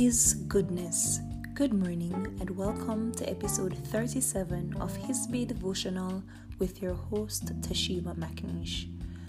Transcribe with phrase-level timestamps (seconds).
[0.00, 1.20] His goodness.
[1.52, 6.22] Good morning and welcome to episode 37 of His Bay Devotional
[6.58, 8.88] with your host Tashima McNish.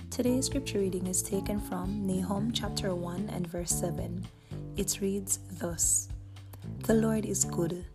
[0.10, 4.26] Today's scripture reading is taken from Nahum chapter 1 and verse 7.
[4.78, 6.08] It reads thus
[6.84, 7.86] The Lord is good,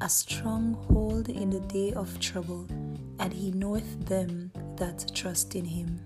[0.00, 2.66] a stronghold in the day of trouble,
[3.20, 6.00] and he knoweth them that trust in him.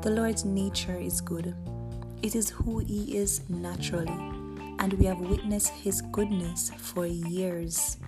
[0.00, 1.54] The Lord's nature is good.
[2.22, 4.41] It is who He is naturally,
[4.82, 7.98] and we have witnessed His goodness for years,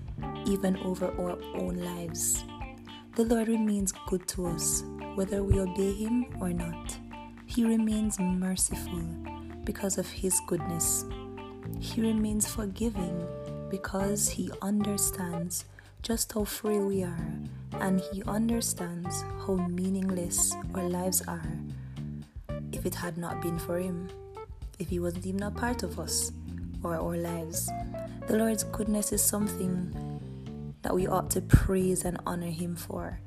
[0.45, 2.43] even over our own lives.
[3.15, 4.83] The Lord remains good to us,
[5.15, 6.99] whether we obey Him or not.
[7.47, 9.05] He remains merciful
[9.63, 11.05] because of His goodness.
[11.79, 13.25] He remains forgiving
[13.71, 15.67] because He understands
[16.03, 17.35] just how frail we are
[17.75, 21.53] and He understands how meaningless our lives are
[22.73, 24.09] if it had not been for Him,
[24.81, 26.33] if He wasn't even a part of us
[26.85, 27.71] or our lives.
[28.27, 30.21] The Lord's goodness is something
[30.83, 33.21] that we ought to praise and honor Him for.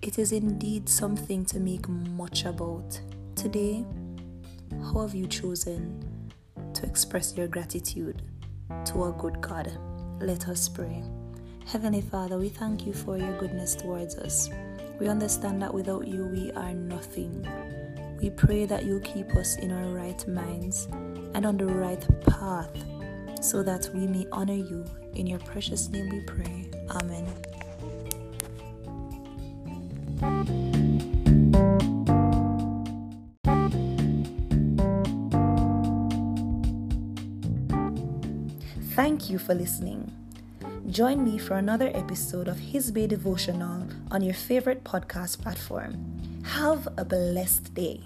[0.00, 3.00] It is indeed something to make much about.
[3.36, 3.84] Today,
[4.82, 6.32] how have you chosen
[6.74, 8.22] to express your gratitude
[8.86, 9.70] to our good God?
[10.20, 11.04] Let us pray.
[11.66, 14.50] Heavenly Father, we thank you for your goodness towards us.
[14.98, 17.46] We understand that without you, we are nothing.
[18.20, 20.88] We pray that you'll keep us in our right minds
[21.34, 22.70] and on the right path
[23.42, 24.84] so that we may honor you.
[25.14, 26.70] In your precious name we pray.
[26.90, 27.26] Amen.
[38.94, 40.12] Thank you for listening.
[40.90, 45.96] Join me for another episode of His Bay Devotional on your favorite podcast platform.
[46.44, 48.02] Have a blessed day.